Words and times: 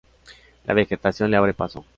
La 0.65 0.73
vegetación 0.73 1.29
le 1.29 1.37
abre 1.37 1.53
paso. 1.53 1.85